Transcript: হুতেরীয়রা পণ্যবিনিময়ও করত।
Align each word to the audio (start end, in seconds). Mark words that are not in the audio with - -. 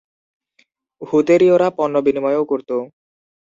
হুতেরীয়রা 1.01 1.67
পণ্যবিনিময়ও 1.77 2.43
করত। 2.45 2.69